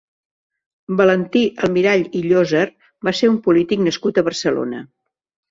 [1.01, 2.65] Valentí Almirall i Llozer
[3.09, 4.83] va ser un polític nascut a Barcelona.